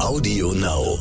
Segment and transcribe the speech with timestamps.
[0.00, 0.96] Audio Now.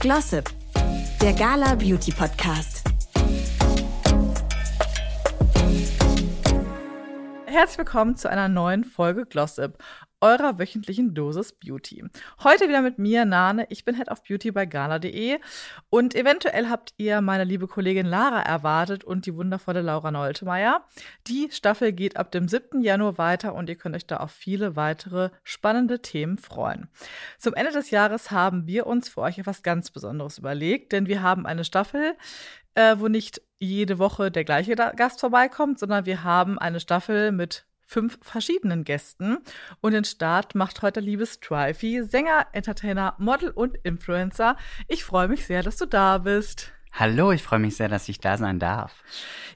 [0.00, 0.50] Glossip,
[1.20, 2.82] der Gala Beauty Podcast.
[7.44, 9.76] Herzlich willkommen zu einer neuen Folge Glossip,
[10.24, 12.02] eurer wöchentlichen Dosis Beauty.
[12.42, 13.66] Heute wieder mit mir, Nane.
[13.68, 15.38] Ich bin Head of Beauty bei gala.de
[15.90, 20.82] und eventuell habt ihr meine liebe Kollegin Lara erwartet und die wundervolle Laura Noltemeyer.
[21.26, 22.80] Die Staffel geht ab dem 7.
[22.80, 26.88] Januar weiter und ihr könnt euch da auf viele weitere spannende Themen freuen.
[27.36, 31.20] Zum Ende des Jahres haben wir uns für euch etwas ganz Besonderes überlegt, denn wir
[31.20, 32.16] haben eine Staffel,
[32.74, 37.66] äh, wo nicht jede Woche der gleiche Gast vorbeikommt, sondern wir haben eine Staffel mit
[37.86, 39.38] fünf verschiedenen Gästen.
[39.80, 44.56] Und den Start macht heute liebe Strifey, Sänger, Entertainer, Model und Influencer.
[44.88, 46.72] Ich freue mich sehr, dass du da bist.
[46.96, 48.92] Hallo, ich freue mich sehr, dass ich da sein darf.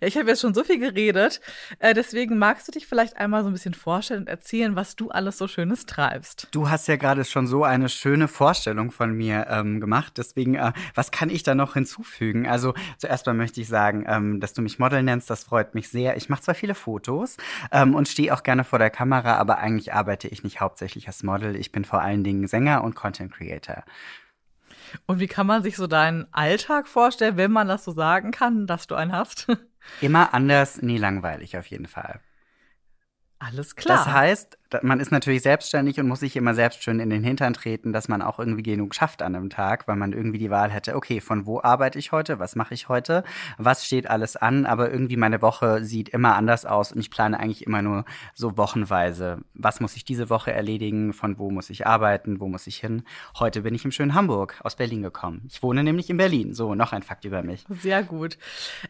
[0.01, 1.41] Ja, ich habe jetzt schon so viel geredet.
[1.79, 5.11] Äh, deswegen magst du dich vielleicht einmal so ein bisschen vorstellen und erzählen, was du
[5.11, 6.49] alles so Schönes treibst.
[6.51, 10.15] Du hast ja gerade schon so eine schöne Vorstellung von mir ähm, gemacht.
[10.17, 12.49] Deswegen, äh, was kann ich da noch hinzufügen?
[12.49, 15.91] Also zuerst mal möchte ich sagen, ähm, dass du mich Model nennst, das freut mich
[15.91, 16.17] sehr.
[16.17, 17.37] Ich mache zwar viele Fotos
[17.71, 21.23] ähm, und stehe auch gerne vor der Kamera, aber eigentlich arbeite ich nicht hauptsächlich als
[21.23, 21.55] Model.
[21.55, 23.85] Ich bin vor allen Dingen Sänger und Content Creator.
[25.07, 28.67] Und wie kann man sich so deinen Alltag vorstellen, wenn man das so sagen kann,
[28.67, 29.47] dass du einen hast?
[30.01, 32.21] Immer anders, nie langweilig auf jeden Fall.
[33.39, 33.99] Alles klar.
[33.99, 37.55] Das heißt, man ist natürlich selbstständig und muss sich immer selbst schön in den Hintern
[37.55, 40.71] treten, dass man auch irgendwie genug schafft an einem Tag, weil man irgendwie die Wahl
[40.71, 43.25] hätte, okay, von wo arbeite ich heute, was mache ich heute,
[43.57, 47.39] was steht alles an, aber irgendwie meine Woche sieht immer anders aus und ich plane
[47.39, 49.39] eigentlich immer nur so wochenweise.
[49.55, 53.03] Was muss ich diese Woche erledigen, von wo muss ich arbeiten, wo muss ich hin?
[53.39, 55.43] Heute bin ich im schönen Hamburg aus Berlin gekommen.
[55.49, 56.55] Ich wohne nämlich in Berlin.
[56.55, 57.65] So, noch ein Fakt über mich.
[57.69, 58.39] Sehr gut.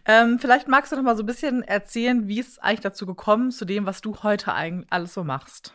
[0.04, 3.50] Ähm, vielleicht magst du noch mal so ein bisschen erzählen, wie es eigentlich dazu gekommen,
[3.50, 5.67] zu dem, was du heute eigentlich alles so machst.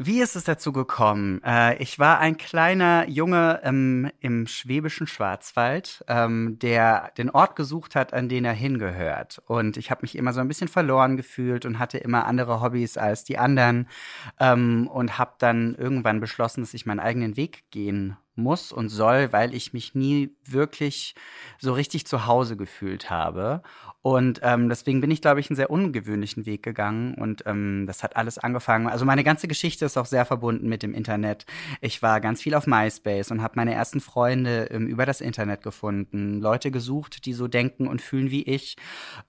[0.00, 1.42] Wie ist es dazu gekommen?
[1.44, 7.96] Äh, ich war ein kleiner Junge ähm, im schwäbischen Schwarzwald, ähm, der den Ort gesucht
[7.96, 9.42] hat, an den er hingehört.
[9.46, 12.96] Und ich habe mich immer so ein bisschen verloren gefühlt und hatte immer andere Hobbys
[12.96, 13.88] als die anderen
[14.38, 19.32] ähm, und habe dann irgendwann beschlossen, dass ich meinen eigenen Weg gehen muss und soll,
[19.32, 21.14] weil ich mich nie wirklich
[21.58, 23.62] so richtig zu Hause gefühlt habe.
[24.00, 27.14] Und ähm, deswegen bin ich, glaube ich, einen sehr ungewöhnlichen Weg gegangen.
[27.14, 28.86] Und ähm, das hat alles angefangen.
[28.86, 31.46] Also meine ganze Geschichte ist auch sehr verbunden mit dem Internet.
[31.80, 35.62] Ich war ganz viel auf MySpace und habe meine ersten Freunde ähm, über das Internet
[35.62, 36.40] gefunden.
[36.40, 38.76] Leute gesucht, die so denken und fühlen wie ich.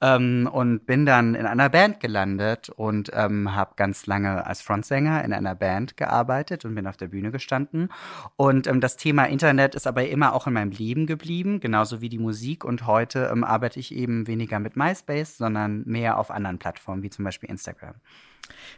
[0.01, 5.25] Ähm, und bin dann in einer Band gelandet und ähm, habe ganz lange als Frontsänger
[5.25, 7.89] in einer Band gearbeitet und bin auf der Bühne gestanden.
[8.35, 12.09] Und ähm, das Thema Internet ist aber immer auch in meinem Leben geblieben, genauso wie
[12.09, 12.65] die Musik.
[12.65, 17.09] Und heute ähm, arbeite ich eben weniger mit MySpace, sondern mehr auf anderen Plattformen, wie
[17.09, 17.95] zum Beispiel Instagram.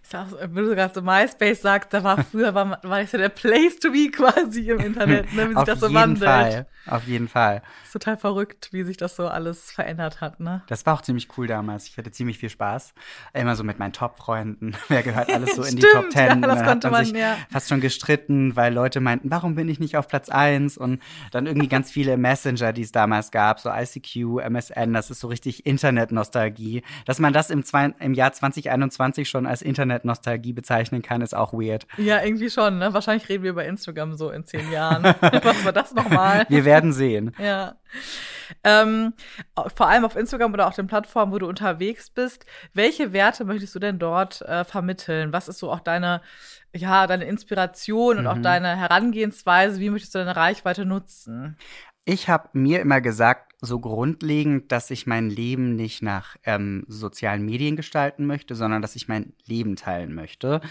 [0.04, 3.20] Ich sag, wenn du gerade so MySpace sagst, da war früher war, war das ja
[3.20, 6.24] der Place to be quasi im Internet, ne, wie sich das so wandelt.
[6.24, 6.68] Fall.
[6.88, 7.62] Auf jeden Fall.
[7.84, 10.64] Ist total verrückt, wie sich das so alles verändert hat, ne?
[10.68, 11.88] Das war auch ziemlich cool damals.
[11.88, 12.94] Ich hatte ziemlich viel Spaß.
[13.34, 14.76] Immer so mit meinen Top-Freunden.
[14.88, 16.42] Wer gehört alles so in die Top Ten?
[16.42, 17.38] Ja, das konnte man, sich ja.
[17.52, 20.78] fast schon gestritten, weil Leute meinten, warum bin ich nicht auf Platz eins?
[20.78, 21.02] Und
[21.32, 25.28] dann irgendwie ganz viele Messenger, die es damals gab, so ICQ, MSN, das ist so
[25.28, 26.82] richtig Internet-Nostalgie.
[27.06, 31.54] Dass man das im, zwei, im Jahr 2021 schon als Internet-Nostalgie bezeichnen kann, ist auch
[31.54, 31.88] weird.
[31.98, 32.94] Ja, irgendwie schon, ne?
[32.94, 35.04] Wahrscheinlich reden wir über Instagram so in zehn Jahren.
[35.44, 36.46] Was war das nochmal?
[36.50, 37.34] Wir werden sehen.
[37.38, 37.76] Ja.
[38.64, 39.14] Ähm,
[39.76, 43.74] vor allem auf Instagram oder auch den Plattformen, wo du unterwegs bist, welche Werte möchtest
[43.76, 45.32] du denn dort äh, vermitteln?
[45.32, 46.22] Was ist so auch deine,
[46.76, 48.30] ja, deine Inspiration und Mhm.
[48.30, 49.80] auch deine Herangehensweise?
[49.80, 51.58] Wie möchtest du deine Reichweite nutzen?
[52.04, 57.46] Ich habe mir immer gesagt, so grundlegend, dass ich mein Leben nicht nach ähm, sozialen
[57.46, 60.62] Medien gestalten möchte, sondern dass ich mein Leben teilen möchte.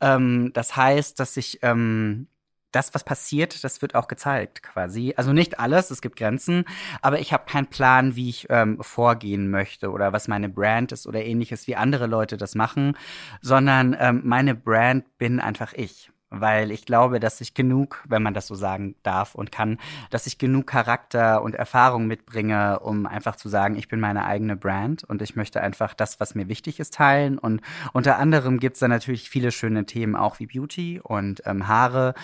[0.00, 2.28] Ähm, das heißt, dass ich ähm,
[2.72, 5.14] das, was passiert, das wird auch gezeigt quasi.
[5.16, 6.64] Also nicht alles, es gibt Grenzen,
[7.02, 11.06] aber ich habe keinen Plan, wie ich ähm, vorgehen möchte oder was meine Brand ist
[11.06, 12.96] oder ähnliches, wie andere Leute das machen,
[13.40, 18.34] sondern ähm, meine Brand bin einfach ich weil ich glaube, dass ich genug, wenn man
[18.34, 19.78] das so sagen darf und kann,
[20.10, 24.56] dass ich genug Charakter und Erfahrung mitbringe, um einfach zu sagen, ich bin meine eigene
[24.56, 27.38] Brand und ich möchte einfach das, was mir wichtig ist, teilen.
[27.38, 32.14] Und unter anderem gibt's da natürlich viele schöne Themen, auch wie Beauty und ähm, Haare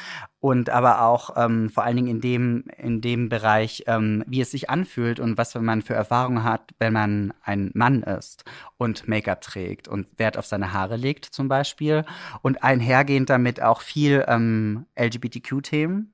[0.44, 4.50] und aber auch ähm, vor allen Dingen in dem, in dem Bereich, ähm, wie es
[4.50, 8.44] sich anfühlt und was man für Erfahrungen hat, wenn man ein Mann ist
[8.76, 12.05] und Make-up trägt und Wert auf seine Haare legt zum Beispiel
[12.43, 16.12] und einhergehend damit auch viel ähm, LGBTQ-Themen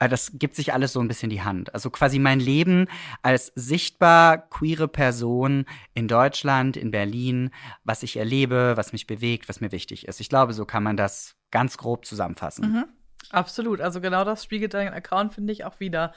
[0.00, 1.72] äh, das gibt sich alles so ein bisschen die Hand.
[1.72, 2.88] Also quasi mein Leben
[3.22, 5.64] als sichtbar queere Person
[5.94, 7.48] in Deutschland, in Berlin,
[7.84, 10.20] was ich erlebe, was mich bewegt, was mir wichtig ist.
[10.20, 12.70] Ich glaube, so kann man das ganz grob zusammenfassen.
[12.70, 12.84] Mhm.
[13.30, 13.80] Absolut.
[13.80, 16.12] Also genau das spiegelt dein Account, finde ich, auch wieder.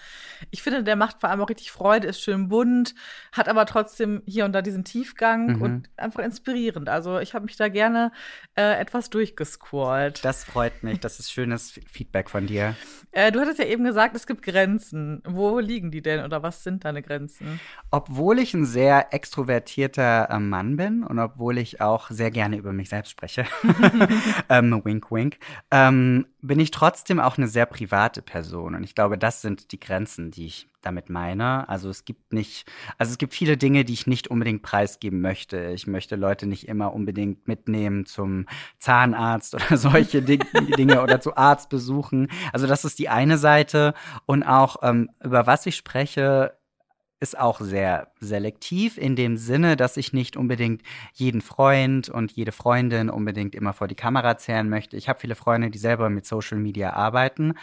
[0.52, 2.96] Ich finde, der macht vor allem auch richtig Freude, ist schön bunt,
[3.32, 5.62] hat aber trotzdem hier und da diesen Tiefgang mhm.
[5.62, 6.90] und einfach inspirierend.
[6.90, 8.12] Also ich habe mich da gerne
[8.56, 10.24] äh, etwas durchgescrollt.
[10.24, 11.00] Das freut mich.
[11.00, 12.76] Das ist schönes Feedback von dir.
[13.12, 15.22] Äh, du hattest ja eben gesagt, es gibt Grenzen.
[15.26, 17.60] Wo liegen die denn oder was sind deine Grenzen?
[17.92, 22.74] Obwohl ich ein sehr extrovertierter äh, Mann bin und obwohl ich auch sehr gerne über
[22.74, 23.46] mich selbst spreche,
[24.50, 25.38] ähm, wink, wink,
[25.72, 28.76] ähm, bin ich trotzdem auch eine sehr private Person.
[28.76, 31.68] Und ich glaube, das sind die Grenzen, die ich damit meine.
[31.68, 35.72] Also es gibt nicht, also es gibt viele Dinge, die ich nicht unbedingt preisgeben möchte.
[35.74, 38.46] Ich möchte Leute nicht immer unbedingt mitnehmen zum
[38.80, 42.30] Zahnarzt oder solche Dinge oder zu Arzt besuchen.
[42.54, 43.94] Also das ist die eine Seite.
[44.26, 46.58] Und auch ähm, über was ich spreche,
[47.20, 50.82] ist auch sehr selektiv in dem Sinne, dass ich nicht unbedingt
[51.14, 54.98] jeden Freund und jede Freundin unbedingt immer vor die Kamera zerren möchte.
[54.98, 57.54] Ich habe viele Freunde, die selber mit Social Media arbeiten,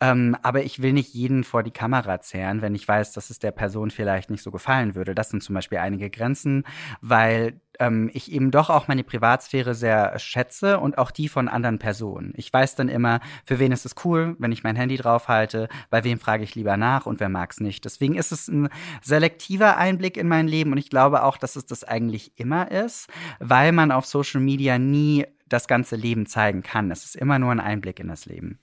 [0.00, 3.38] ähm, aber ich will nicht jeden vor die Kamera zerren, wenn ich weiß, dass es
[3.38, 5.14] der Person vielleicht nicht so gefallen würde.
[5.14, 6.64] Das sind zum Beispiel einige Grenzen,
[7.00, 11.78] weil ähm, ich eben doch auch meine Privatsphäre sehr schätze und auch die von anderen
[11.78, 12.32] Personen.
[12.36, 16.04] Ich weiß dann immer, für wen ist es cool, wenn ich mein Handy draufhalte, bei
[16.04, 17.84] wem frage ich lieber nach und wer mag es nicht.
[17.84, 18.68] Deswegen ist es ein
[19.02, 23.08] selektiver Einblick in mein Leben und ich glaube auch, dass es das eigentlich immer ist,
[23.38, 26.90] weil man auf Social Media nie das ganze Leben zeigen kann.
[26.90, 28.58] Es ist immer nur ein Einblick in das Leben.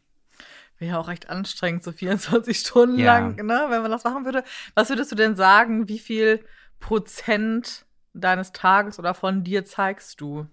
[0.77, 3.19] Wäre ja auch recht anstrengend, so 24 Stunden ja.
[3.19, 4.43] lang, ne, wenn man das machen würde.
[4.75, 6.43] Was würdest du denn sagen, wie viel
[6.79, 10.47] Prozent deines Tages oder von dir zeigst du?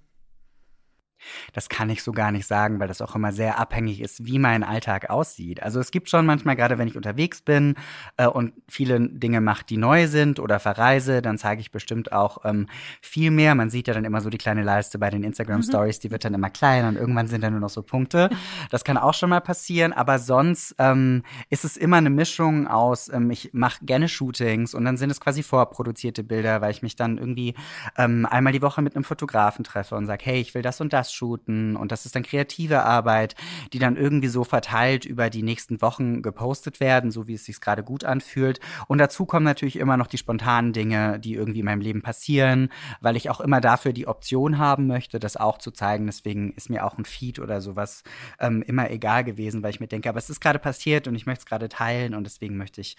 [1.52, 4.38] Das kann ich so gar nicht sagen, weil das auch immer sehr abhängig ist, wie
[4.38, 5.62] mein Alltag aussieht.
[5.62, 7.74] Also es gibt schon manchmal, gerade wenn ich unterwegs bin
[8.16, 12.44] äh, und viele Dinge mache, die neu sind oder verreise, dann zeige ich bestimmt auch
[12.44, 12.66] ähm,
[13.00, 13.54] viel mehr.
[13.54, 15.64] Man sieht ja dann immer so die kleine Leiste bei den Instagram mhm.
[15.64, 18.30] Stories, die wird dann immer kleiner und irgendwann sind dann nur noch so Punkte.
[18.70, 23.08] Das kann auch schon mal passieren, aber sonst ähm, ist es immer eine Mischung aus,
[23.08, 26.96] ähm, ich mache gerne Shootings und dann sind es quasi vorproduzierte Bilder, weil ich mich
[26.96, 27.54] dann irgendwie
[27.96, 30.92] ähm, einmal die Woche mit einem Fotografen treffe und sage, hey, ich will das und
[30.92, 33.34] das shooten und das ist dann kreative Arbeit,
[33.72, 37.60] die dann irgendwie so verteilt über die nächsten Wochen gepostet werden, so wie es sich
[37.60, 38.60] gerade gut anfühlt.
[38.86, 42.70] Und dazu kommen natürlich immer noch die spontanen Dinge, die irgendwie in meinem Leben passieren,
[43.00, 46.06] weil ich auch immer dafür die Option haben möchte, das auch zu zeigen.
[46.06, 48.02] Deswegen ist mir auch ein Feed oder sowas
[48.38, 51.26] ähm, immer egal gewesen, weil ich mir denke, aber es ist gerade passiert und ich
[51.26, 52.96] möchte es gerade teilen und deswegen möchte ich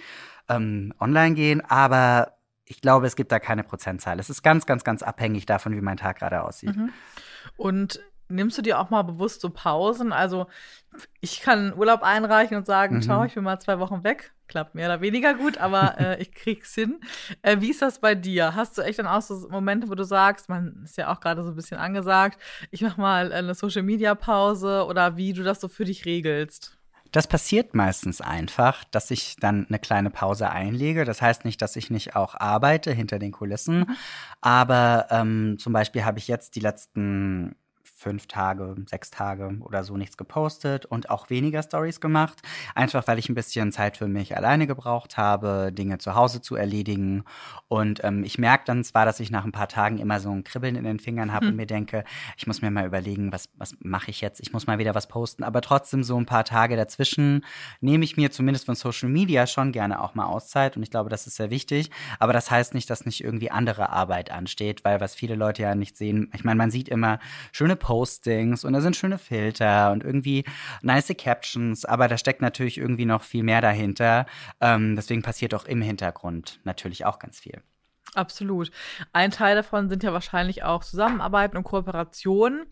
[0.49, 1.61] ähm, online gehen.
[1.61, 2.33] Aber
[2.71, 4.17] ich glaube, es gibt da keine Prozentzahl.
[4.19, 6.77] Es ist ganz, ganz, ganz abhängig davon, wie mein Tag gerade aussieht.
[6.77, 6.93] Mhm.
[7.57, 10.13] Und nimmst du dir auch mal bewusst so Pausen?
[10.13, 10.47] Also
[11.19, 13.01] ich kann Urlaub einreichen und sagen, mhm.
[13.01, 14.31] ciao, ich bin mal zwei Wochen weg.
[14.47, 17.01] Klappt mehr oder weniger gut, aber äh, ich krieg's hin.
[17.41, 18.55] Äh, wie ist das bei dir?
[18.55, 21.43] Hast du echt dann auch so Momente, wo du sagst, man ist ja auch gerade
[21.43, 22.41] so ein bisschen angesagt,
[22.71, 26.80] ich mach mal eine Social Media Pause oder wie du das so für dich regelst?
[27.11, 31.03] Das passiert meistens einfach, dass ich dann eine kleine Pause einlege.
[31.03, 33.79] Das heißt nicht, dass ich nicht auch arbeite hinter den Kulissen.
[33.79, 33.95] Mhm.
[34.39, 37.55] Aber ähm, zum Beispiel habe ich jetzt die letzten
[38.01, 42.41] fünf Tage, sechs Tage oder so nichts gepostet und auch weniger Stories gemacht.
[42.73, 46.55] Einfach weil ich ein bisschen Zeit für mich alleine gebraucht habe, Dinge zu Hause zu
[46.55, 47.23] erledigen.
[47.67, 50.43] Und ähm, ich merke dann zwar, dass ich nach ein paar Tagen immer so ein
[50.43, 51.51] Kribbeln in den Fingern habe hm.
[51.51, 52.03] und mir denke,
[52.37, 54.39] ich muss mir mal überlegen, was, was mache ich jetzt?
[54.39, 55.43] Ich muss mal wieder was posten.
[55.43, 57.45] Aber trotzdem so ein paar Tage dazwischen
[57.81, 60.75] nehme ich mir zumindest von Social Media schon gerne auch mal Auszeit.
[60.75, 61.91] Und ich glaube, das ist sehr wichtig.
[62.17, 65.75] Aber das heißt nicht, dass nicht irgendwie andere Arbeit ansteht, weil was viele Leute ja
[65.75, 67.19] nicht sehen, ich meine, man sieht immer
[67.51, 70.45] schöne Posts Postings und da sind schöne Filter und irgendwie
[70.81, 74.27] nice Captions, aber da steckt natürlich irgendwie noch viel mehr dahinter.
[74.61, 77.61] Ähm, deswegen passiert auch im Hintergrund natürlich auch ganz viel.
[78.13, 78.71] Absolut.
[79.11, 82.65] Ein Teil davon sind ja wahrscheinlich auch Zusammenarbeiten und Kooperationen.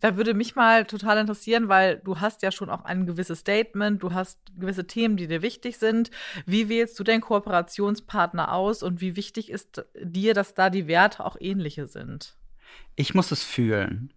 [0.00, 4.02] Da würde mich mal total interessieren, weil du hast ja schon auch ein gewisses Statement,
[4.02, 6.10] du hast gewisse Themen, die dir wichtig sind.
[6.44, 11.24] Wie wählst du den Kooperationspartner aus und wie wichtig ist dir, dass da die Werte
[11.24, 12.36] auch ähnliche sind?
[12.96, 14.12] Ich muss es fühlen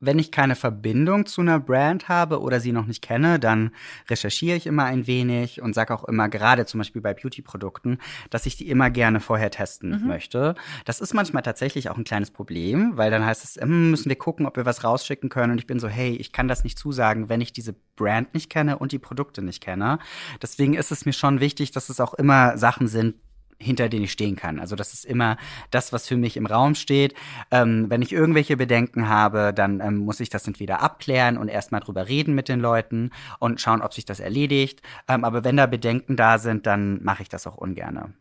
[0.00, 3.70] wenn ich keine Verbindung zu einer Brand habe oder sie noch nicht kenne, dann
[4.08, 7.98] recherchiere ich immer ein wenig und sage auch immer, gerade zum Beispiel bei Beauty-Produkten,
[8.30, 10.08] dass ich die immer gerne vorher testen mhm.
[10.08, 10.54] möchte.
[10.86, 14.16] Das ist manchmal tatsächlich auch ein kleines Problem, weil dann heißt es, hm, müssen wir
[14.16, 15.52] gucken, ob wir was rausschicken können.
[15.52, 18.48] Und ich bin so, hey, ich kann das nicht zusagen, wenn ich diese Brand nicht
[18.48, 19.98] kenne und die Produkte nicht kenne.
[20.40, 23.16] Deswegen ist es mir schon wichtig, dass es auch immer Sachen sind,
[23.60, 24.58] hinter denen ich stehen kann.
[24.58, 25.36] Also das ist immer
[25.70, 27.14] das, was für mich im Raum steht.
[27.50, 31.80] Ähm, wenn ich irgendwelche Bedenken habe, dann ähm, muss ich das entweder abklären und erstmal
[31.80, 34.82] drüber reden mit den Leuten und schauen, ob sich das erledigt.
[35.08, 38.14] Ähm, aber wenn da Bedenken da sind, dann mache ich das auch ungerne.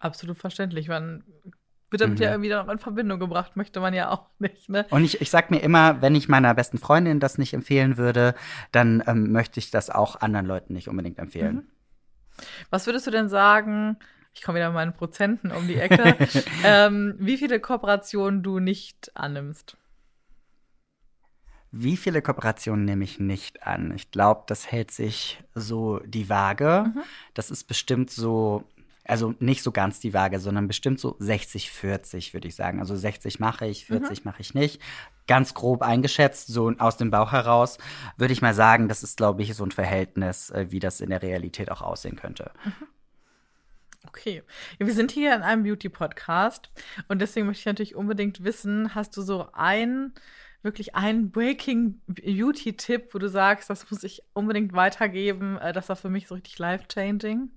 [0.00, 0.88] Absolut verständlich.
[0.88, 1.24] Man
[1.90, 2.24] wird damit mhm.
[2.24, 4.68] ja irgendwie noch in Verbindung gebracht, möchte man ja auch nicht.
[4.68, 4.86] Ne?
[4.90, 8.34] Und ich, ich sag mir immer, wenn ich meiner besten Freundin das nicht empfehlen würde,
[8.72, 11.54] dann ähm, möchte ich das auch anderen Leuten nicht unbedingt empfehlen.
[11.54, 11.68] Mhm.
[12.70, 13.96] Was würdest du denn sagen?
[14.38, 16.16] Ich komme wieder mit meinen Prozenten um die Ecke.
[16.64, 19.76] ähm, wie viele Kooperationen du nicht annimmst?
[21.72, 23.92] Wie viele Kooperationen nehme ich nicht an?
[23.96, 26.92] Ich glaube, das hält sich so die Waage.
[26.94, 27.02] Mhm.
[27.34, 28.64] Das ist bestimmt so
[29.04, 32.78] also nicht so ganz die Waage, sondern bestimmt so 60, 40, würde ich sagen.
[32.78, 34.30] Also 60 mache ich, 40 mhm.
[34.30, 34.82] mache ich nicht.
[35.26, 37.78] Ganz grob eingeschätzt, so aus dem Bauch heraus,
[38.18, 41.08] würde ich mal sagen, das ist, glaube ich, so ein Verhältnis, äh, wie das in
[41.08, 42.50] der Realität auch aussehen könnte.
[42.64, 42.86] Mhm.
[44.06, 44.42] Okay.
[44.78, 46.70] Wir sind hier in einem Beauty-Podcast
[47.08, 50.14] und deswegen möchte ich natürlich unbedingt wissen, hast du so ein,
[50.62, 55.96] wirklich einen Breaking Beauty-Tipp, wo du sagst, das muss ich unbedingt weitergeben, äh, das war
[55.96, 57.50] für mich so richtig life-changing?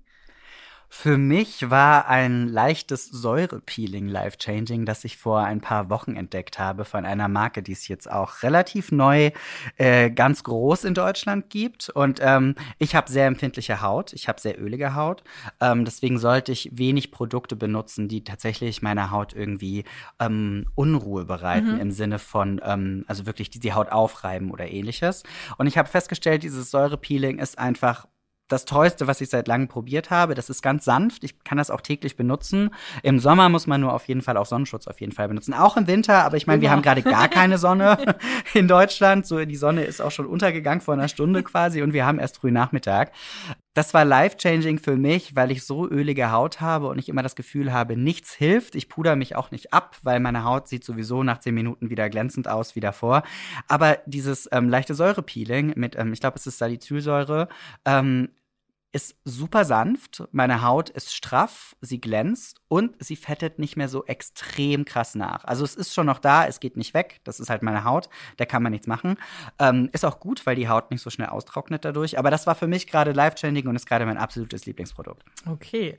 [0.94, 6.84] Für mich war ein leichtes Säurepeeling life-changing, das ich vor ein paar Wochen entdeckt habe
[6.84, 9.30] von einer Marke, die es jetzt auch relativ neu
[9.78, 11.88] äh, ganz groß in Deutschland gibt.
[11.88, 15.24] Und ähm, ich habe sehr empfindliche Haut, ich habe sehr ölige Haut.
[15.60, 19.84] Ähm, deswegen sollte ich wenig Produkte benutzen, die tatsächlich meiner Haut irgendwie
[20.20, 21.80] ähm, Unruhe bereiten mhm.
[21.80, 25.22] im Sinne von, ähm, also wirklich die, die Haut aufreiben oder ähnliches.
[25.56, 28.06] Und ich habe festgestellt, dieses Säurepeeling ist einfach
[28.48, 30.34] das Tollste, was ich seit langem probiert habe.
[30.34, 31.24] Das ist ganz sanft.
[31.24, 32.70] Ich kann das auch täglich benutzen.
[33.02, 35.54] Im Sommer muss man nur auf jeden Fall auch Sonnenschutz auf jeden Fall benutzen.
[35.54, 38.16] Auch im Winter, aber ich meine, wir haben gerade gar keine Sonne
[38.54, 39.26] in Deutschland.
[39.26, 42.38] So, die Sonne ist auch schon untergegangen vor einer Stunde quasi und wir haben erst
[42.38, 43.12] früh Nachmittag.
[43.74, 47.36] Das war life-changing für mich, weil ich so ölige Haut habe und ich immer das
[47.36, 48.74] Gefühl habe, nichts hilft.
[48.74, 52.10] Ich puder mich auch nicht ab, weil meine Haut sieht sowieso nach zehn Minuten wieder
[52.10, 53.22] glänzend aus wie davor.
[53.68, 57.48] Aber dieses ähm, leichte Säurepeeling mit, ähm, ich glaube, es ist Salicylsäure,
[57.86, 58.28] ähm,
[58.92, 64.04] ist super sanft, meine Haut ist straff, sie glänzt und sie fettet nicht mehr so
[64.04, 65.44] extrem krass nach.
[65.44, 68.10] Also es ist schon noch da, es geht nicht weg, das ist halt meine Haut,
[68.36, 69.16] da kann man nichts machen.
[69.58, 72.54] Ähm, ist auch gut, weil die Haut nicht so schnell austrocknet dadurch, aber das war
[72.54, 75.24] für mich gerade life-changing und ist gerade mein absolutes Lieblingsprodukt.
[75.46, 75.98] Okay.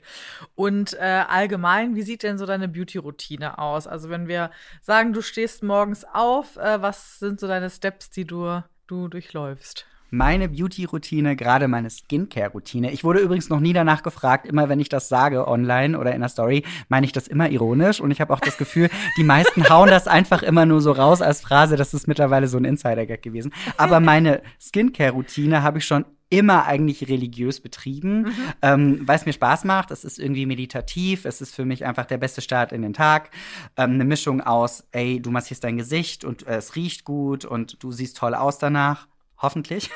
[0.54, 3.88] Und äh, allgemein, wie sieht denn so deine Beauty-Routine aus?
[3.88, 8.24] Also wenn wir sagen, du stehst morgens auf, äh, was sind so deine Steps, die
[8.24, 9.86] du, du durchläufst?
[10.10, 12.92] Meine Beauty-Routine, gerade meine Skincare-Routine.
[12.92, 14.46] Ich wurde übrigens noch nie danach gefragt.
[14.46, 18.00] Immer wenn ich das sage online oder in der Story, meine ich das immer ironisch.
[18.00, 21.20] Und ich habe auch das Gefühl, die meisten hauen das einfach immer nur so raus
[21.20, 21.76] als Phrase.
[21.76, 23.52] Das ist mittlerweile so ein Insider-Gag gewesen.
[23.76, 28.32] Aber meine Skincare-Routine habe ich schon immer eigentlich religiös betrieben, mhm.
[28.62, 29.90] ähm, weil es mir Spaß macht.
[29.90, 31.24] Es ist irgendwie meditativ.
[31.24, 33.30] Es ist für mich einfach der beste Start in den Tag.
[33.76, 37.82] Ähm, eine Mischung aus, ey, du massierst dein Gesicht und äh, es riecht gut und
[37.82, 39.06] du siehst toll aus danach
[39.44, 39.90] hoffentlich.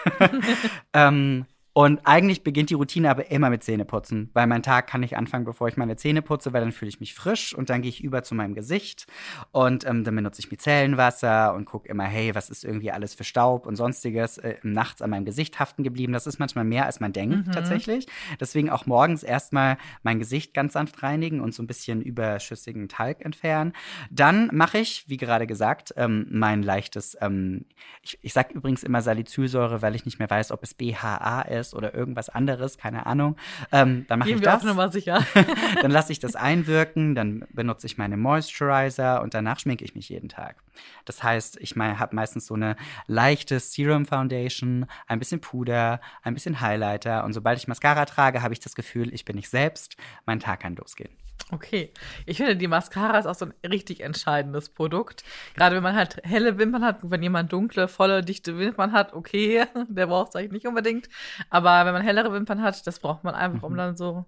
[0.92, 1.46] ähm,
[1.78, 5.44] und eigentlich beginnt die Routine aber immer mit Zähneputzen, weil mein Tag kann nicht anfangen,
[5.44, 8.02] bevor ich meine Zähne putze, weil dann fühle ich mich frisch und dann gehe ich
[8.02, 9.06] über zu meinem Gesicht
[9.52, 13.22] und ähm, dann benutze ich Micellenwasser und gucke immer, hey, was ist irgendwie alles für
[13.22, 16.12] Staub und sonstiges äh, nachts an meinem Gesicht haften geblieben.
[16.12, 17.52] Das ist manchmal mehr, als man denkt mhm.
[17.52, 18.08] tatsächlich.
[18.40, 23.24] Deswegen auch morgens erstmal mein Gesicht ganz sanft reinigen und so ein bisschen überschüssigen Talg
[23.24, 23.72] entfernen.
[24.10, 27.66] Dann mache ich, wie gerade gesagt, ähm, mein leichtes, ähm,
[28.02, 31.67] ich, ich sage übrigens immer Salicylsäure, weil ich nicht mehr weiß, ob es BHA ist
[31.68, 33.36] ist oder irgendwas anderes, keine Ahnung,
[33.72, 34.64] ähm, dann mache ich das.
[34.64, 35.24] Nummer sicher.
[35.82, 40.08] dann lasse ich das einwirken, dann benutze ich meine Moisturizer und danach schminke ich mich
[40.08, 40.56] jeden Tag.
[41.04, 46.60] Das heißt, ich habe meistens so eine leichte Serum Foundation, ein bisschen Puder, ein bisschen
[46.60, 50.40] Highlighter und sobald ich Mascara trage, habe ich das Gefühl, ich bin nicht selbst, mein
[50.40, 51.10] Tag kann losgehen.
[51.50, 51.92] Okay.
[52.26, 55.24] Ich finde, die Mascara ist auch so ein richtig entscheidendes Produkt.
[55.54, 59.64] Gerade wenn man halt helle Wimpern hat, wenn jemand dunkle, volle, dichte Wimpern hat, okay,
[59.88, 61.08] der braucht es eigentlich nicht unbedingt.
[61.48, 63.78] Aber wenn man hellere Wimpern hat, das braucht man einfach, um mhm.
[63.78, 64.26] dann so.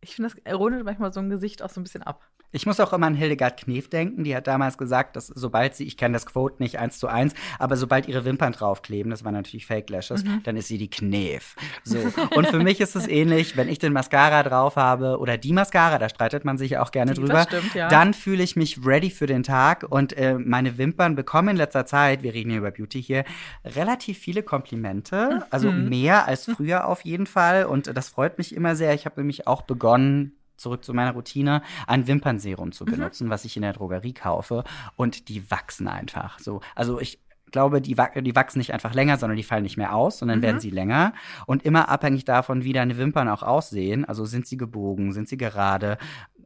[0.00, 2.22] Ich finde, das rundet manchmal so ein Gesicht auch so ein bisschen ab.
[2.50, 4.24] Ich muss auch immer an Hildegard Knef denken.
[4.24, 7.34] Die hat damals gesagt, dass sobald sie, ich kenne das Quote nicht eins zu eins,
[7.58, 10.42] aber sobald ihre Wimpern draufkleben, das waren natürlich Fake Lashes, mhm.
[10.44, 11.56] dann ist sie die Knef.
[11.84, 11.98] So.
[12.34, 15.98] Und für mich ist es ähnlich, wenn ich den Mascara drauf habe oder die Mascara,
[15.98, 17.88] da streitet man sich ja auch gerne die, drüber, stimmt, ja.
[17.88, 21.84] dann fühle ich mich ready für den Tag und äh, meine Wimpern bekommen in letzter
[21.84, 23.24] Zeit, wir reden hier über Beauty hier,
[23.64, 25.88] relativ viele Komplimente, also mhm.
[25.88, 28.94] mehr als früher auf jeden Fall und das freut mich immer sehr.
[28.94, 32.90] Ich habe nämlich auch begonnen, zurück zu meiner Routine, ein Wimpernserum zu mhm.
[32.90, 33.30] benutzen, mhm.
[33.30, 34.64] was ich in der Drogerie kaufe.
[34.96, 36.60] Und die wachsen einfach so.
[36.74, 40.18] Also ich glaube, die, die wachsen nicht einfach länger, sondern die fallen nicht mehr aus,
[40.18, 40.42] sondern mhm.
[40.42, 41.12] werden sie länger.
[41.46, 45.36] Und immer abhängig davon, wie deine Wimpern auch aussehen, also sind sie gebogen, sind sie
[45.36, 45.98] gerade,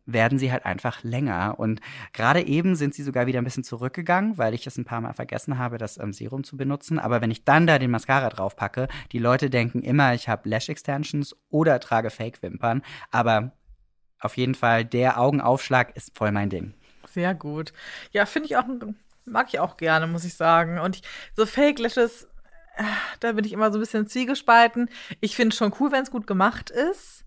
[0.06, 1.58] werden sie halt einfach länger.
[1.58, 1.80] Und
[2.12, 5.12] gerade eben sind sie sogar wieder ein bisschen zurückgegangen, weil ich es ein paar Mal
[5.12, 6.98] vergessen habe, das ähm, Serum zu benutzen.
[6.98, 10.48] Aber wenn ich dann da den Mascara drauf packe, die Leute denken immer, ich habe
[10.48, 12.82] Lash Extensions oder trage Fake-Wimpern.
[13.10, 13.52] Aber
[14.22, 16.74] auf jeden Fall, der Augenaufschlag ist voll mein Ding.
[17.12, 17.72] Sehr gut.
[18.12, 18.64] Ja, finde ich auch,
[19.24, 20.78] mag ich auch gerne, muss ich sagen.
[20.78, 21.02] Und ich,
[21.36, 22.28] so Fake Lashes,
[22.76, 22.84] äh,
[23.20, 24.88] da bin ich immer so ein bisschen zwiegespalten.
[25.20, 27.24] Ich finde es schon cool, wenn es gut gemacht ist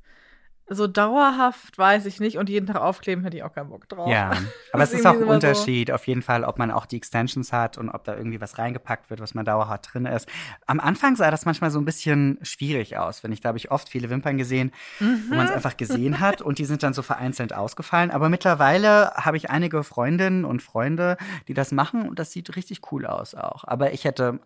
[0.67, 4.10] so dauerhaft weiß ich nicht und jeden Tag aufkleben hätte ich auch keinen Bock drauf.
[4.10, 4.31] Ja,
[4.74, 5.93] aber es ist auch ein Unterschied, so.
[5.93, 9.10] auf jeden Fall, ob man auch die Extensions hat und ob da irgendwie was reingepackt
[9.10, 10.27] wird, was man dauerhaft drin ist.
[10.65, 13.69] Am Anfang sah das manchmal so ein bisschen schwierig aus, wenn ich, da habe ich
[13.69, 15.25] oft viele Wimpern gesehen, mhm.
[15.29, 18.10] wo man es einfach gesehen hat und die sind dann so vereinzelt ausgefallen.
[18.10, 21.17] Aber mittlerweile habe ich einige Freundinnen und Freunde,
[21.48, 23.65] die das machen und das sieht richtig cool aus auch.
[23.65, 24.39] Aber ich hätte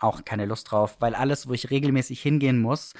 [0.00, 2.94] auch keine Lust drauf, weil alles, wo ich regelmäßig hingehen muss,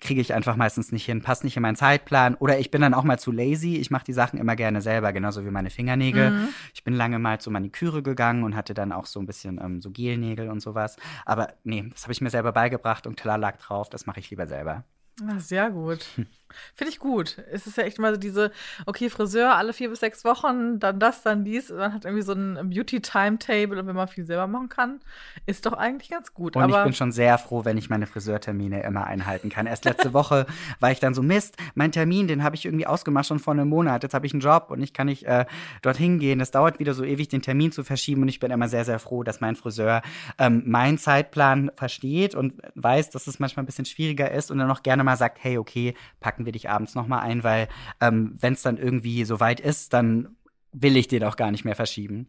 [0.00, 2.94] kriege ich einfach meistens nicht hin, passt nicht in meinen Zeitplan oder ich bin dann
[2.94, 3.76] auch mal zu lazy.
[3.76, 6.30] Ich mache die Sachen immer gerne selber, genauso wie meine Fingernägel.
[6.30, 6.48] Mhm.
[6.74, 9.80] Ich bin lange mal zur Maniküre gegangen und hatte dann auch so ein bisschen ähm,
[9.80, 10.96] so Gelnägel und sowas.
[11.24, 14.30] Aber nee, das habe ich mir selber beigebracht und klar lag drauf, das mache ich
[14.30, 14.84] lieber selber.
[15.26, 16.06] Ah, sehr gut.
[16.74, 17.38] Finde ich gut.
[17.50, 18.50] Es ist ja echt mal so diese,
[18.86, 21.70] okay, Friseur alle vier bis sechs Wochen, dann das, dann dies.
[21.70, 25.00] Man hat irgendwie so ein Beauty-Timetable und wenn man viel selber machen kann,
[25.46, 26.56] ist doch eigentlich ganz gut.
[26.56, 29.66] Und Aber ich bin schon sehr froh, wenn ich meine Friseurtermine immer einhalten kann.
[29.66, 30.46] Erst letzte Woche
[30.80, 33.68] war ich dann so, Mist, mein Termin, den habe ich irgendwie ausgemacht schon vor einem
[33.68, 34.02] Monat.
[34.02, 35.46] Jetzt habe ich einen Job und ich kann nicht äh,
[35.82, 36.40] dorthin gehen.
[36.40, 38.22] Es dauert wieder so ewig, den Termin zu verschieben.
[38.22, 40.02] Und ich bin immer sehr, sehr froh, dass mein Friseur
[40.38, 44.68] ähm, meinen Zeitplan versteht und weiß, dass es manchmal ein bisschen schwieriger ist und dann
[44.68, 45.94] noch gerne mal sagt, hey, okay,
[46.36, 47.66] packen wir dich abends noch mal ein, weil
[47.98, 50.36] ähm, wenn es dann irgendwie so weit ist, dann
[50.72, 52.28] will ich den auch gar nicht mehr verschieben.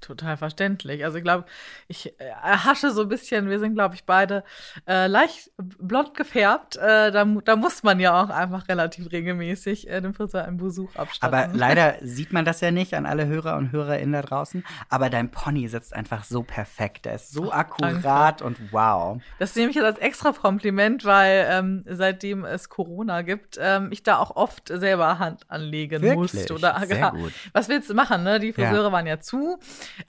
[0.00, 1.04] Total verständlich.
[1.04, 1.46] Also ich glaube,
[1.88, 4.44] ich äh, hasche so ein bisschen, wir sind, glaube ich, beide
[4.86, 6.76] äh, leicht blond gefärbt.
[6.76, 10.94] Äh, da, da, muss man ja auch einfach relativ regelmäßig äh, dem Friseur einen Besuch
[10.96, 11.34] abstatten.
[11.34, 14.64] Aber leider sieht man das ja nicht an alle Hörer und Hörerinnen da draußen.
[14.90, 17.06] Aber dein Pony sitzt einfach so perfekt.
[17.06, 18.44] Der ist so akkurat danke.
[18.44, 19.20] und wow.
[19.38, 24.02] Das nehme ich jetzt als extra Kompliment, weil ähm, seitdem es Corona gibt, ähm, ich
[24.02, 26.34] da auch oft selber Hand anlegen Wirklich?
[26.34, 26.54] musste.
[26.54, 27.32] Oder, Sehr gut.
[27.52, 28.38] Was willst du machen, ne?
[28.38, 28.92] Die Friseure ja.
[28.92, 29.58] waren ja zu.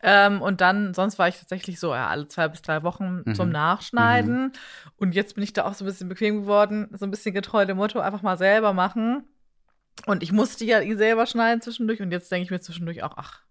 [0.01, 3.35] Ähm, und dann, sonst war ich tatsächlich so ja, alle zwei bis drei Wochen mhm.
[3.35, 4.43] zum Nachschneiden.
[4.43, 4.51] Mhm.
[4.97, 7.65] Und jetzt bin ich da auch so ein bisschen bequem geworden, so ein bisschen getreu
[7.65, 9.23] dem Motto, einfach mal selber machen.
[10.05, 12.01] Und ich musste ja ihn selber schneiden zwischendurch.
[12.01, 13.41] Und jetzt denke ich mir zwischendurch auch, ach,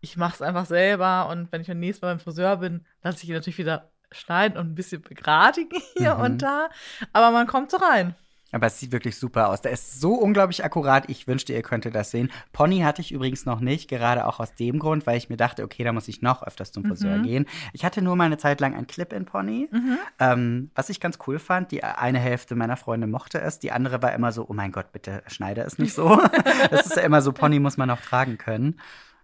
[0.00, 1.28] ich mache es einfach selber.
[1.30, 4.58] Und wenn ich beim nächsten Mal beim Friseur bin, lasse ich ihn natürlich wieder schneiden
[4.58, 6.22] und ein bisschen begradigen hier mhm.
[6.22, 6.68] und da.
[7.12, 8.14] Aber man kommt so rein.
[8.52, 9.60] Aber es sieht wirklich super aus.
[9.60, 11.08] Der ist so unglaublich akkurat.
[11.08, 12.30] Ich wünschte, ihr könntet das sehen.
[12.52, 15.62] Pony hatte ich übrigens noch nicht, gerade auch aus dem Grund, weil ich mir dachte,
[15.62, 17.22] okay, da muss ich noch öfters zum Friseur mhm.
[17.22, 17.46] gehen.
[17.72, 19.98] Ich hatte nur mal eine Zeit lang ein Clip-in-Pony, mhm.
[20.18, 21.70] ähm, was ich ganz cool fand.
[21.70, 24.92] Die eine Hälfte meiner Freunde mochte es, die andere war immer so, oh mein Gott,
[24.92, 26.20] bitte schneide es nicht so.
[26.70, 28.80] das ist ja immer so, Pony muss man auch tragen können.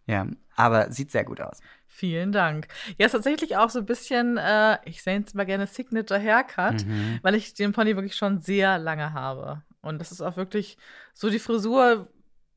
[0.07, 1.61] Ja, aber sieht sehr gut aus.
[1.97, 2.69] Vielen Dank.
[2.99, 6.85] Ja, ist tatsächlich auch so ein bisschen, äh, ich sehe jetzt mal gerne Signature Haircut,
[6.85, 7.21] mhm.
[7.23, 9.63] weil ich den Pony wirklich schon sehr lange habe.
[9.81, 10.77] Und das ist auch wirklich
[11.15, 12.09] so die Frisur,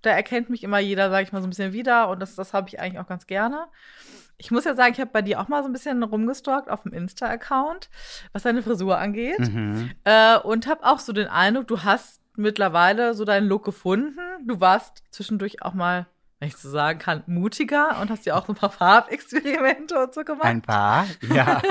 [0.02, 2.10] da erkennt mich immer jeder, sage ich mal, so ein bisschen wieder.
[2.10, 3.68] Und das, das habe ich eigentlich auch ganz gerne.
[4.38, 6.84] Ich muss ja sagen, ich habe bei dir auch mal so ein bisschen rumgestalkt auf
[6.84, 7.90] dem Insta-Account,
[8.34, 9.40] was deine Frisur angeht.
[9.40, 9.92] Mhm.
[10.04, 14.20] Äh, und habe auch so den Eindruck, du hast mittlerweile so deinen Look gefunden.
[14.46, 16.08] Du warst zwischendurch auch mal
[16.40, 20.14] wenn ich so sagen kann, mutiger und hast ja auch so ein paar Farbexperimente und
[20.14, 20.46] so gemacht.
[20.46, 21.62] Ein paar, ja.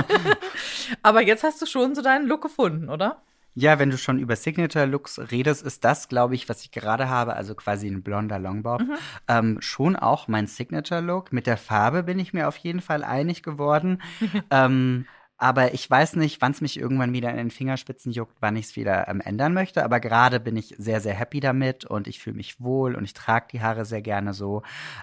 [1.02, 3.22] Aber jetzt hast du schon so deinen Look gefunden, oder?
[3.54, 7.35] Ja, wenn du schon über Signature-Looks redest, ist das, glaube ich, was ich gerade habe,
[7.35, 8.94] also quasi ein blonder Longbob, mhm.
[9.26, 11.33] ähm, schon auch mein Signature-Look.
[11.33, 14.00] Mit der Farbe bin ich mir auf jeden Fall einig geworden.
[14.50, 15.07] ähm,
[15.38, 18.66] aber ich weiß nicht, wann es mich irgendwann wieder in den Fingerspitzen juckt, wann ich
[18.66, 19.85] es wieder ähm, ändern möchte.
[19.85, 23.14] Aber gerade bin ich sehr, sehr happy damit und ich fühle mich wohl und ich
[23.14, 24.62] trage die Haare sehr gerne so.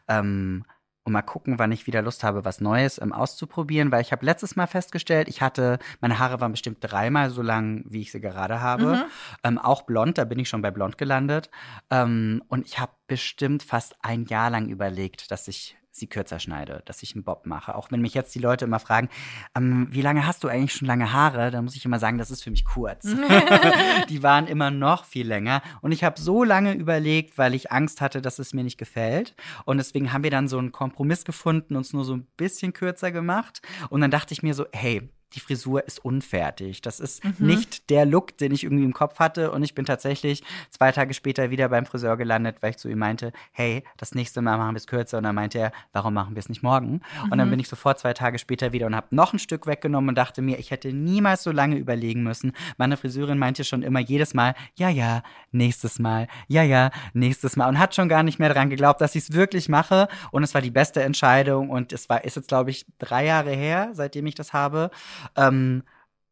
[0.10, 0.66] Ähm,
[1.06, 4.26] und mal gucken, wann ich wieder Lust habe, was Neues ähm, auszuprobieren, weil ich habe
[4.26, 8.20] letztes Mal festgestellt, ich hatte, meine Haare waren bestimmt dreimal so lang, wie ich sie
[8.20, 8.96] gerade habe.
[8.96, 9.04] Mhm.
[9.44, 11.52] Ähm, auch blond, da bin ich schon bei blond gelandet.
[11.92, 16.82] Ähm, und ich habe bestimmt fast ein Jahr lang überlegt, dass ich sie kürzer schneide,
[16.86, 17.76] dass ich einen Bob mache.
[17.76, 19.10] Auch wenn mich jetzt die Leute immer fragen,
[19.56, 21.52] ähm, wie lange hast du eigentlich schon lange Haare?
[21.52, 23.04] Dann muss ich immer sagen, das ist für mich kurz.
[24.10, 25.62] die waren immer noch viel länger.
[25.82, 29.36] Und ich habe so lange überlegt, weil ich Angst hatte, dass es mir nicht gefällt.
[29.66, 33.12] Und deswegen haben wir dann so einen Kompromiss gefunden, uns nur so ein bisschen kürzer
[33.12, 33.62] gemacht.
[33.90, 36.82] Und dann dachte ich mir so, hey, die Frisur ist unfertig.
[36.82, 37.34] Das ist mhm.
[37.40, 39.52] nicht der Look, den ich irgendwie im Kopf hatte.
[39.52, 43.00] Und ich bin tatsächlich zwei Tage später wieder beim Friseur gelandet, weil ich zu ihm
[43.00, 45.18] meinte, hey, das nächste Mal machen wir es kürzer.
[45.18, 47.02] Und dann meinte er, warum machen wir es nicht morgen?
[47.24, 47.32] Mhm.
[47.32, 47.52] Und dann mhm.
[47.52, 50.42] bin ich sofort zwei Tage später wieder und habe noch ein Stück weggenommen und dachte
[50.42, 52.54] mir, ich hätte niemals so lange überlegen müssen.
[52.78, 57.68] Meine Friseurin meinte schon immer jedes Mal, ja, ja, nächstes Mal, ja, ja, nächstes Mal.
[57.68, 60.08] Und hat schon gar nicht mehr daran geglaubt, dass ich es wirklich mache.
[60.32, 61.70] Und es war die beste Entscheidung.
[61.70, 64.92] Und es war, ist jetzt, glaube ich, drei Jahre her, seitdem ich das habe.
[65.36, 65.84] Ähm,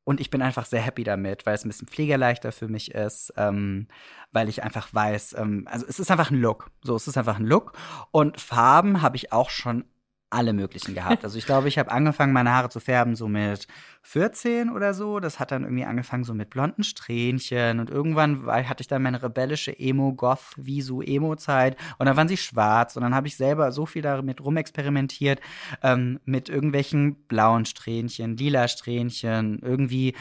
[0.06, 3.34] und ich bin einfach sehr happy damit, weil es ein bisschen pflegeleichter für mich ist,
[3.38, 3.88] ähm,
[4.32, 6.72] weil ich einfach weiß, ähm, also es ist einfach ein Look.
[6.82, 7.74] So, es ist einfach ein Look.
[8.12, 9.86] Und Farben habe ich auch schon
[10.34, 11.24] alle möglichen gehabt.
[11.24, 13.67] Also ich glaube, ich habe angefangen, meine Haare zu färben so mit
[14.02, 15.19] 14 oder so.
[15.19, 19.24] Das hat dann irgendwie angefangen so mit blonden Strähnchen und irgendwann hatte ich dann meine
[19.24, 24.41] rebellische Emo-Goth-Visu-Emo-Zeit und dann waren sie schwarz und dann habe ich selber so viel damit
[24.41, 25.39] rumexperimentiert
[25.82, 30.15] ähm, mit irgendwelchen blauen Strähnchen, lila Strähnchen, irgendwie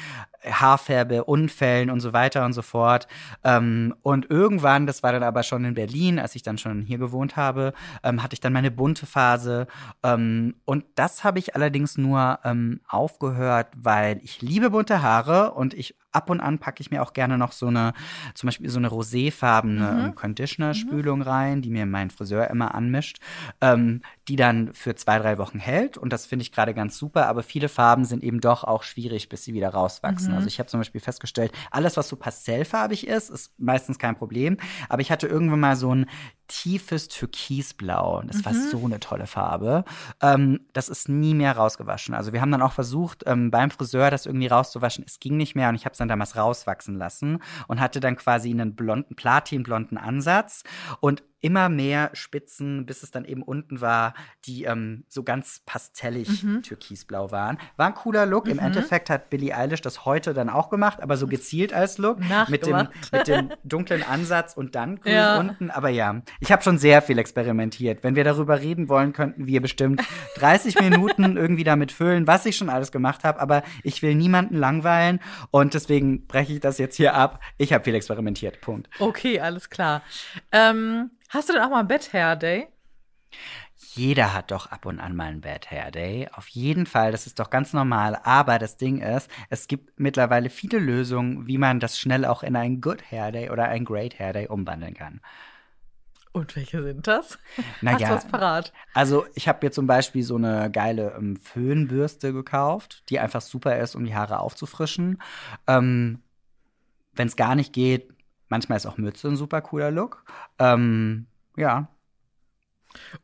[0.45, 3.07] Haarfärbe, Unfällen und so weiter und so fort.
[3.45, 6.99] Ähm, und irgendwann, das war dann aber schon in Berlin, als ich dann schon hier
[6.99, 9.67] gewohnt habe, ähm, hatte ich dann meine bunte Phase.
[10.03, 15.75] Ähm, und das habe ich allerdings nur ähm, aufgehört, weil ich liebe bunte Haare und
[15.75, 17.95] ich ab und an packe ich mir auch gerne noch so eine,
[18.35, 20.15] zum Beispiel so eine roséfarbene mhm.
[20.15, 21.25] Conditioner-Spülung mhm.
[21.25, 23.19] rein, die mir mein Friseur immer anmischt,
[23.61, 25.99] ähm, die dann für zwei, drei Wochen hält.
[25.99, 27.27] Und das finde ich gerade ganz super.
[27.27, 30.31] Aber viele Farben sind eben doch auch schwierig, bis sie wieder rauswachsen.
[30.31, 30.37] Mhm.
[30.37, 34.59] Also ich habe zum Beispiel festgestellt, alles, was so pastellfarbig ist, ist meistens kein Problem.
[34.89, 36.07] Aber ich hatte irgendwann mal so ein
[36.47, 38.23] tiefes Türkisblau.
[38.27, 38.45] Das mhm.
[38.45, 39.85] war so eine tolle Farbe.
[40.21, 42.15] Ähm, das ist nie mehr rausgewaschen.
[42.15, 45.05] Also wir haben dann auch versucht, ähm, beim Friseur das irgendwie rauszuwaschen.
[45.07, 48.17] Es ging nicht mehr und ich habe es dann damals rauswachsen lassen und hatte dann
[48.17, 50.63] quasi einen blonden, platinblonden Ansatz.
[51.01, 56.43] Und immer mehr Spitzen, bis es dann eben unten war, die ähm, so ganz pastellig
[56.43, 56.63] mhm.
[56.63, 57.59] türkisblau waren.
[57.77, 58.47] War ein cooler Look.
[58.47, 58.53] Mhm.
[58.53, 62.19] Im Endeffekt hat Billie Eilish das heute dann auch gemacht, aber so gezielt als Look.
[62.49, 65.39] Mit dem, mit dem dunklen Ansatz und dann grün ja.
[65.39, 65.71] unten.
[65.71, 68.05] Aber ja, ich habe schon sehr viel experimentiert.
[68.05, 70.01] Wenn wir darüber reden wollen, könnten wir bestimmt
[70.37, 73.41] 30 Minuten irgendwie damit füllen, was ich schon alles gemacht habe.
[73.41, 75.19] Aber ich will niemanden langweilen
[75.51, 77.41] und deswegen breche ich das jetzt hier ab.
[77.59, 78.61] Ich habe viel experimentiert.
[78.61, 78.89] Punkt.
[79.01, 80.03] Okay, alles klar.
[80.53, 82.69] Ähm Hast du denn auch mal einen Bad Hair Day?
[83.95, 86.29] Jeder hat doch ab und an mal einen Bad Hair Day.
[86.35, 88.21] Auf jeden Fall, das ist doch ganz normal.
[88.23, 92.55] Aber das Ding ist, es gibt mittlerweile viele Lösungen, wie man das schnell auch in
[92.55, 95.23] einen Good Hair Day oder einen Great Hair Day umwandeln kann.
[96.33, 97.39] Und welche sind das?
[97.81, 98.73] Naja, Hast du was parat?
[98.93, 103.79] Also ich habe mir zum Beispiel so eine geile ähm, Föhnbürste gekauft, die einfach super
[103.79, 105.23] ist, um die Haare aufzufrischen.
[105.67, 106.23] Ähm,
[107.15, 108.12] Wenn es gar nicht geht,
[108.53, 110.25] Manchmal ist auch Mütze ein super cooler Look.
[110.59, 111.25] Ähm,
[111.57, 111.89] ja.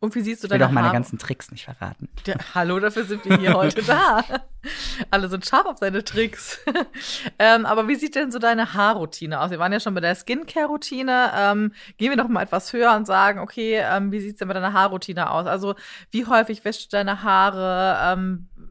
[0.01, 0.97] Und wie siehst du deine Ich will doch meine Haare?
[0.97, 2.09] ganzen Tricks nicht verraten.
[2.27, 4.25] Ja, hallo, dafür sind wir hier heute da.
[5.11, 6.61] Alle sind scharf auf seine Tricks.
[7.39, 9.51] ähm, aber wie sieht denn so deine Haarroutine aus?
[9.51, 11.33] Wir waren ja schon bei der Skincare-Routine.
[11.37, 14.57] Ähm, gehen wir doch mal etwas höher und sagen, okay, ähm, wie sieht's denn mit
[14.57, 15.47] deiner Haarroutine aus?
[15.47, 15.75] Also,
[16.11, 18.15] wie häufig wäschst du deine Haare?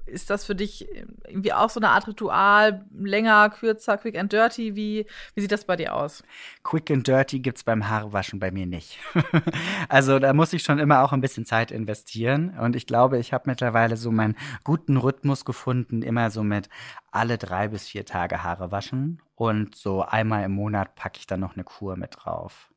[0.07, 0.87] Ist das für dich
[1.27, 2.85] irgendwie auch so eine Art Ritual?
[2.97, 4.75] Länger, kürzer, quick and dirty?
[4.75, 6.23] Wie, wie sieht das bei dir aus?
[6.63, 8.99] Quick and dirty gibt's beim Haarewaschen bei mir nicht.
[9.89, 12.57] also da muss ich schon immer auch ein bisschen Zeit investieren.
[12.57, 16.69] Und ich glaube, ich habe mittlerweile so meinen guten Rhythmus gefunden, immer so mit
[17.11, 19.21] alle drei bis vier Tage Haare waschen.
[19.35, 22.69] Und so einmal im Monat packe ich dann noch eine Kur mit drauf.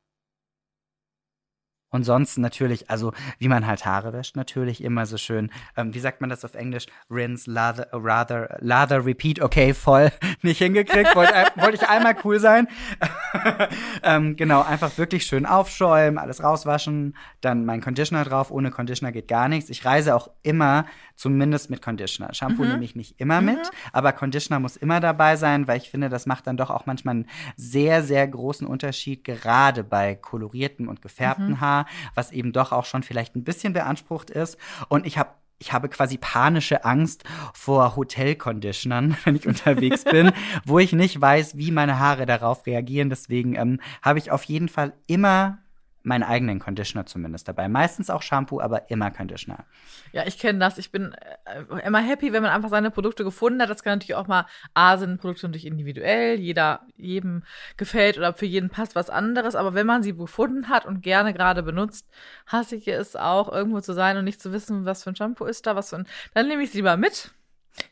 [1.90, 5.98] Und sonst natürlich, also wie man halt Haare wäscht, natürlich immer so schön, ähm, wie
[5.98, 6.86] sagt man das auf Englisch?
[7.10, 12.68] Rinse, lather, rather, lather, repeat, okay, voll nicht hingekriegt, wollte wollt ich einmal cool sein.
[14.02, 19.28] ähm, genau, einfach wirklich schön aufschäumen, alles rauswaschen, dann mein Conditioner drauf, ohne Conditioner geht
[19.28, 19.70] gar nichts.
[19.70, 22.32] Ich reise auch immer zumindest mit Conditioner.
[22.34, 22.70] Shampoo mhm.
[22.70, 23.46] nehme ich nicht immer mhm.
[23.46, 26.86] mit, aber Conditioner muss immer dabei sein, weil ich finde, das macht dann doch auch
[26.86, 31.60] manchmal einen sehr, sehr großen Unterschied, gerade bei kolorierten und gefärbten mhm.
[31.60, 34.58] Haar was eben doch auch schon vielleicht ein bisschen beansprucht ist.
[34.88, 35.30] Und ich habe
[35.60, 40.32] ich habe quasi panische Angst vor Hotelconditionern, wenn ich unterwegs bin,
[40.64, 43.10] wo ich nicht weiß, wie meine Haare darauf reagieren.
[43.10, 45.58] Deswegen ähm, habe ich auf jeden Fall immer
[46.02, 47.68] meinen eigenen Conditioner zumindest dabei.
[47.68, 49.64] Meistens auch Shampoo, aber immer Conditioner.
[50.12, 50.78] Ja, ich kenne das.
[50.78, 53.68] Ich bin äh, immer happy, wenn man einfach seine Produkte gefunden hat.
[53.68, 57.42] Das kann natürlich auch mal, A, sind Produkte natürlich individuell, jeder, jedem
[57.76, 59.54] gefällt oder für jeden passt was anderes.
[59.54, 62.08] Aber wenn man sie gefunden hat und gerne gerade benutzt,
[62.46, 65.44] hasse ich es auch, irgendwo zu sein und nicht zu wissen, was für ein Shampoo
[65.44, 67.30] ist da, was für ein, dann nehme ich sie lieber mit.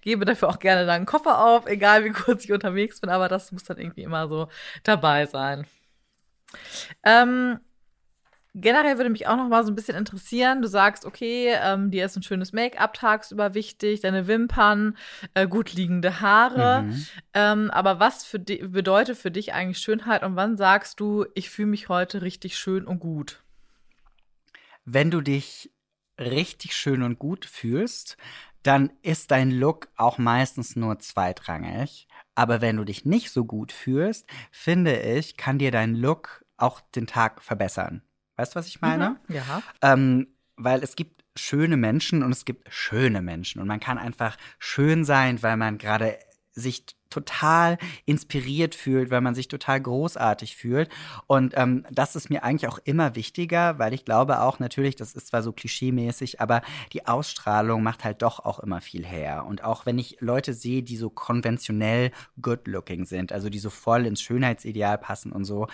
[0.01, 3.29] Gebe dafür auch gerne dann einen Koffer auf, egal wie kurz ich unterwegs bin, aber
[3.29, 4.49] das muss dann irgendwie immer so
[4.83, 5.67] dabei sein.
[7.05, 7.61] Ähm,
[8.61, 10.63] Generell würde mich auch noch mal so ein bisschen interessieren.
[10.63, 14.97] Du sagst, okay, ähm, dir ist ein schönes Make-up tagsüber wichtig, deine Wimpern,
[15.35, 16.83] äh, gut liegende Haare.
[16.83, 17.07] Mhm.
[17.35, 21.69] Ähm, aber was für bedeutet für dich eigentlich Schönheit und wann sagst du, ich fühle
[21.69, 23.43] mich heute richtig schön und gut?
[24.85, 25.71] Wenn du dich
[26.19, 28.17] richtig schön und gut fühlst,
[28.63, 32.09] dann ist dein Look auch meistens nur zweitrangig.
[32.35, 36.81] Aber wenn du dich nicht so gut fühlst, finde ich, kann dir dein Look auch
[36.81, 38.03] den Tag verbessern.
[38.39, 39.19] Weißt du, was ich meine?
[39.27, 39.63] Mhm, ja.
[39.83, 43.61] Ähm, weil es gibt schöne Menschen und es gibt schöne Menschen.
[43.61, 46.19] Und man kann einfach schön sein, weil man gerade
[46.53, 50.89] sich total inspiriert fühlt, weil man sich total großartig fühlt.
[51.27, 55.15] Und ähm, das ist mir eigentlich auch immer wichtiger, weil ich glaube auch natürlich, das
[55.15, 59.47] ist zwar so klischeemäßig, aber die Ausstrahlung macht halt doch auch immer viel her.
[59.47, 64.07] Und auch wenn ich Leute sehe, die so konventionell good-looking sind, also die so voll
[64.07, 65.69] ins Schönheitsideal passen und so,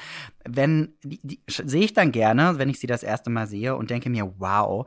[0.45, 3.91] wenn die, die sehe ich dann gerne, wenn ich sie das erste Mal sehe und
[3.91, 4.87] denke mir, wow,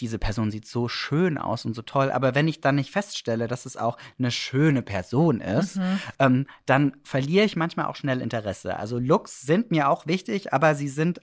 [0.00, 3.48] diese Person sieht so schön aus und so toll, aber wenn ich dann nicht feststelle,
[3.48, 6.00] dass es auch eine schöne Person ist, mhm.
[6.18, 8.76] ähm, dann verliere ich manchmal auch schnell Interesse.
[8.76, 11.20] Also Looks sind mir auch wichtig, aber sie sind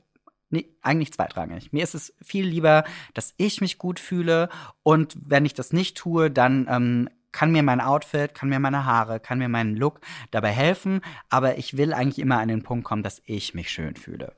[0.49, 1.73] nee, eigentlich zweitrangig.
[1.73, 2.83] Mir ist es viel lieber,
[3.13, 4.49] dass ich mich gut fühle
[4.83, 8.85] und wenn ich das nicht tue, dann ähm, kann mir mein Outfit, kann mir meine
[8.85, 9.99] Haare, kann mir mein Look
[10.31, 13.97] dabei helfen, aber ich will eigentlich immer an den Punkt kommen, dass ich mich schön
[13.97, 14.33] fühle.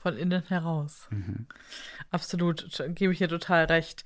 [0.00, 1.08] Von innen heraus.
[1.10, 1.46] Mhm.
[2.10, 4.04] Absolut, gebe ich dir total recht.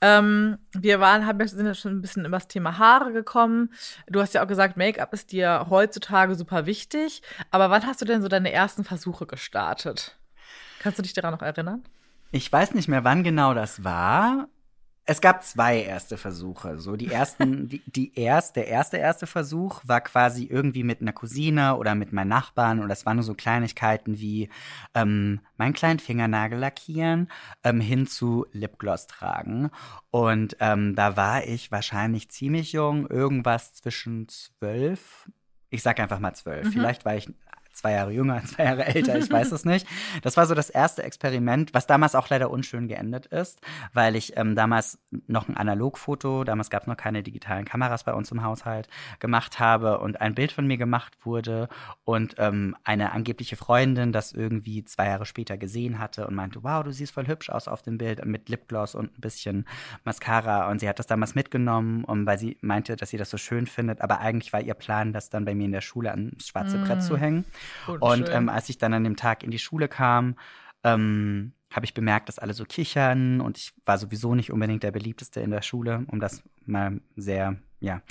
[0.00, 3.72] Ähm, wir waren, haben, sind ja schon ein bisschen über das Thema Haare gekommen.
[4.08, 7.22] Du hast ja auch gesagt, Make-up ist dir heutzutage super wichtig.
[7.50, 10.16] Aber wann hast du denn so deine ersten Versuche gestartet?
[10.80, 11.84] Kannst du dich daran noch erinnern?
[12.32, 14.48] Ich weiß nicht mehr, wann genau das war.
[15.08, 16.78] Es gab zwei erste Versuche.
[16.78, 21.12] So die ersten, die, die erst, der erste erste Versuch war quasi irgendwie mit einer
[21.12, 24.48] Cousine oder mit meinen Nachbarn und das waren nur so Kleinigkeiten wie
[24.94, 27.30] ähm, meinen kleinen Fingernagel lackieren
[27.62, 29.70] ähm, hin zu Lipgloss tragen.
[30.10, 35.30] Und ähm, da war ich wahrscheinlich ziemlich jung, irgendwas zwischen zwölf.
[35.70, 36.66] Ich sag einfach mal zwölf.
[36.66, 36.72] Mhm.
[36.72, 37.28] Vielleicht war ich
[37.76, 39.86] zwei Jahre jünger, zwei Jahre älter, ich weiß es nicht.
[40.22, 43.60] Das war so das erste Experiment, was damals auch leider unschön geendet ist,
[43.92, 48.14] weil ich ähm, damals noch ein Analogfoto, damals gab es noch keine digitalen Kameras bei
[48.14, 48.88] uns im Haushalt,
[49.20, 51.68] gemacht habe und ein Bild von mir gemacht wurde
[52.04, 56.82] und ähm, eine angebliche Freundin das irgendwie zwei Jahre später gesehen hatte und meinte, wow,
[56.82, 59.66] du siehst voll hübsch aus auf dem Bild mit Lipgloss und ein bisschen
[60.04, 63.36] Mascara und sie hat das damals mitgenommen, und weil sie meinte, dass sie das so
[63.36, 66.48] schön findet, aber eigentlich war ihr Plan, das dann bei mir in der Schule ans
[66.48, 66.84] schwarze mm.
[66.84, 67.44] Brett zu hängen.
[67.86, 70.36] Und, und ähm, als ich dann an dem Tag in die Schule kam,
[70.84, 74.92] ähm, habe ich bemerkt, dass alle so kichern und ich war sowieso nicht unbedingt der
[74.92, 78.02] beliebteste in der Schule, um das mal sehr, ja,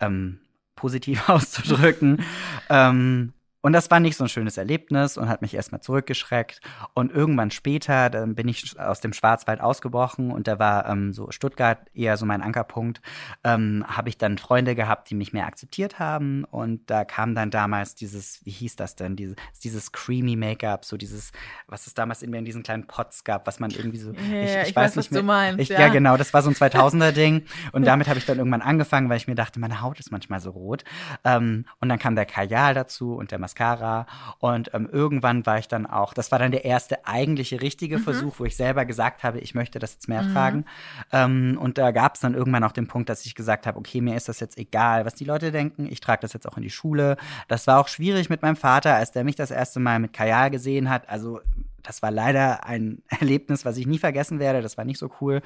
[0.00, 0.40] ähm,
[0.74, 2.24] positiv auszudrücken.
[2.68, 6.60] ähm, und das war nicht so ein schönes Erlebnis und hat mich erstmal zurückgeschreckt.
[6.94, 11.30] Und irgendwann später, dann bin ich aus dem Schwarzwald ausgebrochen und da war ähm, so
[11.30, 13.00] Stuttgart eher so mein Ankerpunkt,
[13.44, 16.42] ähm, habe ich dann Freunde gehabt, die mich mehr akzeptiert haben.
[16.44, 20.96] Und da kam dann damals dieses, wie hieß das denn, dieses, dieses creamy Make-up, so
[20.96, 21.30] dieses,
[21.68, 24.42] was es damals in mir in diesen kleinen Pots gab, was man irgendwie so, ja,
[24.42, 25.60] ich, ich, ich, weiß, nicht was mehr, du meinst.
[25.60, 25.82] Ich, ja.
[25.82, 25.88] ja.
[25.88, 27.44] genau, das war so ein 2000er-Ding.
[27.70, 30.40] Und damit habe ich dann irgendwann angefangen, weil ich mir dachte, meine Haut ist manchmal
[30.40, 30.82] so rot.
[31.22, 34.06] Ähm, und dann kam der Kajal dazu und der Mascara Mascara.
[34.38, 38.02] Und ähm, irgendwann war ich dann auch, das war dann der erste eigentliche richtige mhm.
[38.02, 40.32] Versuch, wo ich selber gesagt habe, ich möchte das jetzt mehr mhm.
[40.32, 40.64] tragen.
[41.12, 44.00] Ähm, und da gab es dann irgendwann auch den Punkt, dass ich gesagt habe, okay,
[44.00, 45.86] mir ist das jetzt egal, was die Leute denken.
[45.90, 47.16] Ich trage das jetzt auch in die Schule.
[47.48, 50.50] Das war auch schwierig mit meinem Vater, als der mich das erste Mal mit Kajal
[50.50, 51.08] gesehen hat.
[51.08, 51.40] Also
[51.82, 54.62] das war leider ein Erlebnis, was ich nie vergessen werde.
[54.62, 55.42] Das war nicht so cool.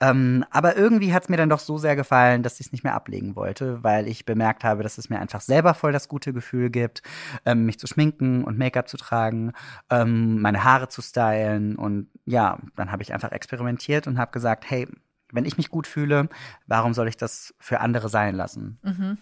[0.00, 2.84] Ähm, aber irgendwie hat es mir dann doch so sehr gefallen, dass ich es nicht
[2.84, 6.32] mehr ablegen wollte, weil ich bemerkt habe, dass es mir einfach selber voll das gute
[6.32, 7.02] Gefühl gibt,
[7.44, 9.52] ähm, mich zu schminken und Make-up zu tragen,
[9.90, 11.76] ähm, meine Haare zu stylen.
[11.76, 14.88] Und ja, dann habe ich einfach experimentiert und habe gesagt, hey,
[15.34, 16.28] wenn ich mich gut fühle,
[16.66, 18.78] warum soll ich das für andere sein lassen?
[18.82, 19.18] Mhm.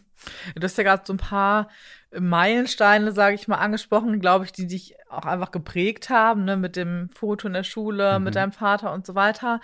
[0.54, 1.68] Du hast ja gerade so ein paar
[2.16, 6.76] Meilensteine, sage ich mal, angesprochen, glaube ich, die dich auch einfach geprägt haben, ne, mit
[6.76, 8.24] dem Foto in der Schule, mhm.
[8.26, 9.60] mit deinem Vater und so weiter.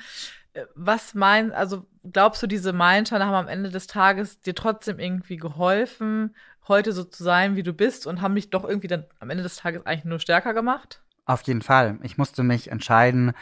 [0.54, 4.98] Äh, was meinst, also glaubst du, diese Meilensteine haben am Ende des Tages dir trotzdem
[4.98, 6.34] irgendwie geholfen,
[6.66, 9.42] heute so zu sein, wie du bist und haben dich doch irgendwie dann am Ende
[9.42, 11.02] des Tages eigentlich nur stärker gemacht?
[11.28, 11.98] Auf jeden Fall.
[12.02, 13.32] Ich musste mich entscheiden,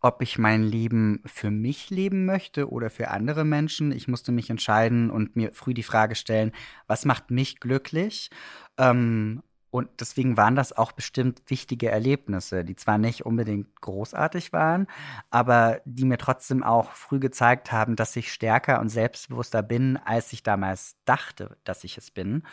[0.00, 3.92] ob ich mein Leben für mich leben möchte oder für andere Menschen.
[3.92, 6.50] Ich musste mich entscheiden und mir früh die Frage stellen,
[6.88, 8.30] was macht mich glücklich?
[8.78, 9.44] Ähm,
[9.76, 14.86] Und deswegen waren das auch bestimmt wichtige Erlebnisse, die zwar nicht unbedingt großartig waren,
[15.28, 20.32] aber die mir trotzdem auch früh gezeigt haben, dass ich stärker und selbstbewusster bin, als
[20.32, 22.44] ich damals dachte, dass ich es bin.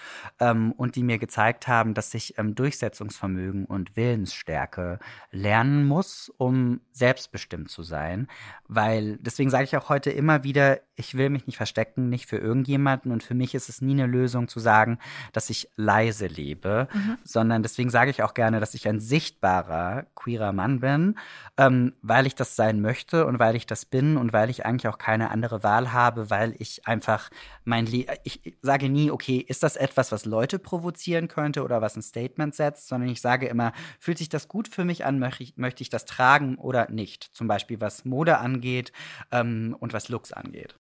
[0.41, 4.99] Ähm, und die mir gezeigt haben, dass ich ähm, Durchsetzungsvermögen und Willensstärke
[5.31, 8.27] lernen muss, um selbstbestimmt zu sein.
[8.67, 12.37] Weil, deswegen sage ich auch heute immer wieder, ich will mich nicht verstecken, nicht für
[12.37, 13.11] irgendjemanden.
[13.11, 14.99] Und für mich ist es nie eine Lösung zu sagen,
[15.31, 17.17] dass ich leise lebe, mhm.
[17.23, 21.17] sondern deswegen sage ich auch gerne, dass ich ein sichtbarer queerer Mann bin,
[21.57, 24.87] ähm, weil ich das sein möchte und weil ich das bin und weil ich eigentlich
[24.87, 27.29] auch keine andere Wahl habe, weil ich einfach
[27.63, 31.95] mein Le ich sage nie, okay, ist das etwas, was Leute provozieren könnte oder was
[31.95, 35.43] ein Statement setzt, sondern ich sage immer, fühlt sich das gut für mich an, möchte
[35.43, 37.23] ich, möchte ich das tragen oder nicht?
[37.23, 38.91] Zum Beispiel was Mode angeht
[39.31, 40.75] ähm, und was Looks angeht.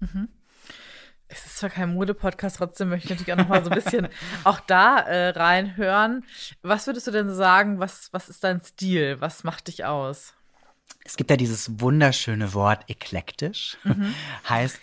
[0.00, 0.28] Mhm.
[1.28, 4.08] Es ist zwar kein Mode-Podcast, trotzdem möchte ich natürlich auch noch mal so ein bisschen
[4.44, 6.24] auch da äh, reinhören.
[6.62, 9.20] Was würdest du denn sagen, was, was ist dein Stil?
[9.20, 10.34] Was macht dich aus?
[11.06, 14.14] Es gibt ja dieses wunderschöne Wort eklektisch, mhm.
[14.48, 14.80] heißt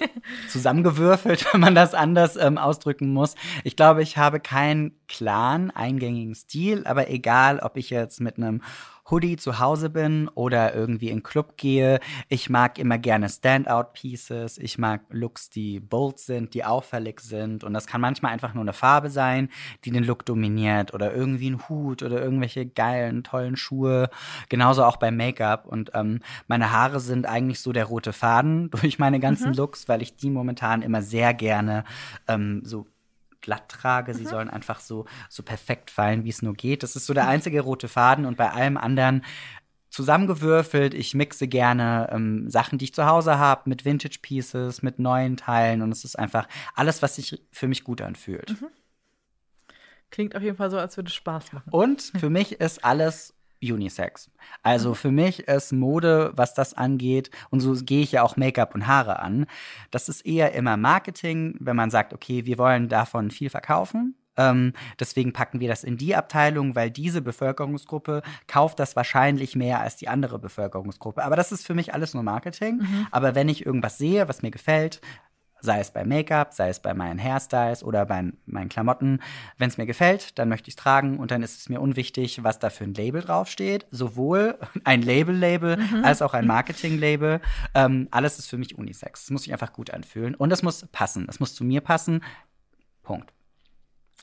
[0.50, 3.36] zusammengewürfelt, wenn man das anders ähm, ausdrücken muss.
[3.63, 8.62] Ich glaube, ich habe keinen klaren, eingängigen Stil, aber egal, ob ich jetzt mit einem
[9.10, 12.00] Hoodie zu Hause bin oder irgendwie in Club gehe.
[12.30, 14.58] Ich mag immer gerne Standout-Pieces.
[14.58, 17.64] Ich mag Looks, die bold sind, die auffällig sind.
[17.64, 19.50] Und das kann manchmal einfach nur eine Farbe sein,
[19.84, 24.10] die den Look dominiert oder irgendwie ein Hut oder irgendwelche geilen, tollen Schuhe.
[24.50, 25.66] Genauso auch beim Make-up.
[25.66, 29.56] Und ähm, meine Haare sind eigentlich so der rote Faden durch meine ganzen mhm.
[29.56, 31.84] Looks, weil ich die momentan immer sehr gerne
[32.28, 32.88] ähm, so
[33.41, 34.13] glatt trage.
[34.13, 34.30] Sie mhm.
[34.30, 36.84] sollen einfach so, so perfekt fallen, wie es nur geht.
[36.84, 39.23] Das ist so der einzige rote Faden und bei allem anderen
[39.89, 40.93] zusammengewürfelt.
[40.93, 45.38] Ich mixe gerne ähm, Sachen, die ich zu Hause habe, mit Vintage Pieces, mit neuen
[45.38, 48.62] Teilen und es ist einfach alles, was sich für mich gut anfühlt.
[48.62, 48.67] Mhm.
[50.10, 51.69] Klingt auf jeden Fall so, als würde es Spaß machen.
[51.71, 54.32] Und für mich ist alles Unisex.
[54.63, 54.95] Also mhm.
[54.95, 58.88] für mich ist Mode, was das angeht, und so gehe ich ja auch Make-up und
[58.88, 59.45] Haare an.
[59.91, 64.15] Das ist eher immer Marketing, wenn man sagt, okay, wir wollen davon viel verkaufen.
[64.38, 69.82] Ähm, deswegen packen wir das in die Abteilung, weil diese Bevölkerungsgruppe kauft das wahrscheinlich mehr
[69.82, 71.24] als die andere Bevölkerungsgruppe.
[71.24, 72.78] Aber das ist für mich alles nur Marketing.
[72.78, 73.08] Mhm.
[73.12, 75.02] Aber wenn ich irgendwas sehe, was mir gefällt,
[75.62, 79.19] sei es bei Make-up, sei es bei meinen Hairstyles oder bei meinen Klamotten.
[79.58, 82.43] Wenn es mir gefällt, dann möchte ich es tragen und dann ist es mir unwichtig,
[82.43, 83.86] was da für ein Label draufsteht.
[83.91, 86.04] Sowohl ein Label-Label mhm.
[86.04, 87.41] als auch ein Marketing-Label.
[87.74, 89.24] Ähm, alles ist für mich Unisex.
[89.24, 91.28] Es muss sich einfach gut anfühlen und es muss passen.
[91.30, 92.24] Es muss zu mir passen.
[93.04, 93.34] Punkt.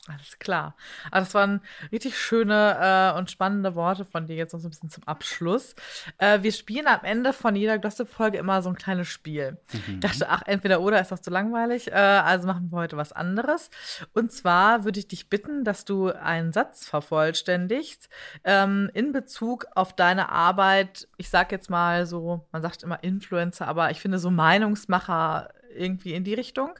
[0.09, 0.75] Alles klar.
[1.11, 4.71] Aber das waren richtig schöne äh, und spannende Worte von dir jetzt noch so ein
[4.71, 5.75] bisschen zum Abschluss.
[6.17, 9.59] Äh, wir spielen am Ende von jeder Gossip-Folge immer so ein kleines Spiel.
[9.71, 9.93] Mhm.
[9.93, 11.91] Ich dachte, ach, entweder oder ist doch zu langweilig.
[11.91, 13.69] Äh, also machen wir heute was anderes.
[14.13, 18.09] Und zwar würde ich dich bitten, dass du einen Satz vervollständigst
[18.43, 21.07] ähm, in Bezug auf deine Arbeit.
[21.17, 26.13] Ich sag jetzt mal so, man sagt immer Influencer, aber ich finde so Meinungsmacher irgendwie
[26.13, 26.71] in die Richtung.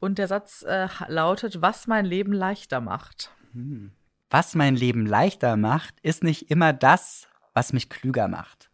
[0.00, 3.30] Und der Satz äh, lautet, was mein Leben leichter macht.
[3.52, 3.92] Hm.
[4.30, 8.70] Was mein Leben leichter macht, ist nicht immer das, was mich klüger macht.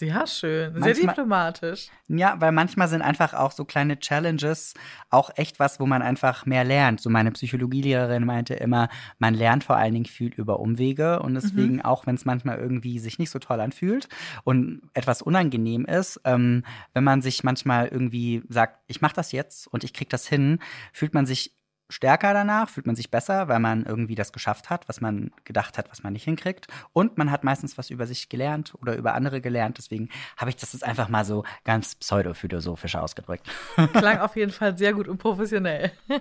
[0.00, 1.88] Sehr schön, manchmal, sehr diplomatisch.
[2.08, 4.72] Ja, weil manchmal sind einfach auch so kleine Challenges
[5.10, 7.02] auch echt was, wo man einfach mehr lernt.
[7.02, 11.74] So meine Psychologielehrerin meinte immer, man lernt vor allen Dingen viel über Umwege und deswegen
[11.74, 11.82] mhm.
[11.82, 14.08] auch, wenn es manchmal irgendwie sich nicht so toll anfühlt
[14.42, 19.66] und etwas unangenehm ist, ähm, wenn man sich manchmal irgendwie sagt, ich mache das jetzt
[19.66, 20.60] und ich krieg das hin,
[20.94, 21.59] fühlt man sich
[21.90, 25.76] stärker danach, fühlt man sich besser, weil man irgendwie das geschafft hat, was man gedacht
[25.76, 26.66] hat, was man nicht hinkriegt.
[26.92, 29.78] Und man hat meistens was über sich gelernt oder über andere gelernt.
[29.78, 33.46] Deswegen habe ich das jetzt einfach mal so ganz pseudophilosophisch ausgedrückt.
[33.92, 35.92] Klang auf jeden Fall sehr gut und professionell.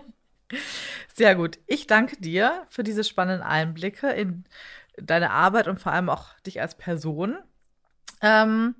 [1.14, 1.60] Sehr gut.
[1.68, 4.46] Ich danke dir für diese spannenden Einblicke in
[4.98, 7.38] deine Arbeit und vor allem auch dich als Person.
[8.22, 8.74] Ähm,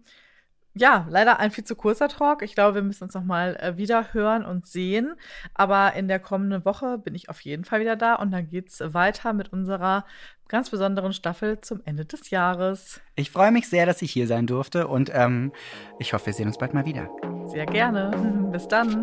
[0.80, 2.42] ja, leider ein viel zu kurzer Talk.
[2.42, 5.16] Ich glaube, wir müssen uns nochmal äh, wieder hören und sehen.
[5.54, 8.82] Aber in der kommenden Woche bin ich auf jeden Fall wieder da und dann geht's
[8.82, 10.06] weiter mit unserer
[10.48, 13.02] ganz besonderen Staffel zum Ende des Jahres.
[13.16, 15.52] Ich freue mich sehr, dass ich hier sein durfte und ähm,
[16.00, 17.10] ich hoffe, wir sehen uns bald mal wieder.
[17.46, 18.12] Sehr gerne.
[18.52, 19.02] Bis dann.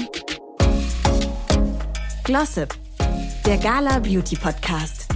[2.25, 2.75] Glossip,
[3.45, 5.16] der Gala Beauty Podcast.